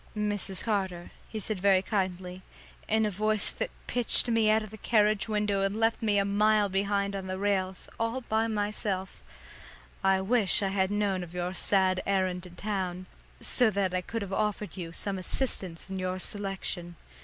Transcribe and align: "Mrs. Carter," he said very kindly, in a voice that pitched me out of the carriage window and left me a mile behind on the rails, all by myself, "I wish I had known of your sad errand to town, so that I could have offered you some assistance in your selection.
"Mrs. 0.17 0.63
Carter," 0.63 1.11
he 1.29 1.39
said 1.39 1.59
very 1.59 1.83
kindly, 1.83 2.41
in 2.87 3.05
a 3.05 3.11
voice 3.11 3.51
that 3.51 3.69
pitched 3.85 4.27
me 4.27 4.49
out 4.49 4.63
of 4.63 4.71
the 4.71 4.77
carriage 4.79 5.27
window 5.27 5.61
and 5.61 5.79
left 5.79 6.01
me 6.01 6.17
a 6.17 6.25
mile 6.25 6.69
behind 6.69 7.15
on 7.15 7.27
the 7.27 7.37
rails, 7.37 7.87
all 7.99 8.21
by 8.21 8.47
myself, 8.47 9.21
"I 10.03 10.19
wish 10.21 10.63
I 10.63 10.69
had 10.69 10.89
known 10.89 11.21
of 11.21 11.35
your 11.35 11.53
sad 11.53 12.01
errand 12.07 12.41
to 12.41 12.49
town, 12.49 13.05
so 13.41 13.69
that 13.69 13.93
I 13.93 14.01
could 14.01 14.23
have 14.23 14.33
offered 14.33 14.75
you 14.75 14.91
some 14.91 15.19
assistance 15.19 15.87
in 15.87 15.99
your 15.99 16.17
selection. 16.17 16.95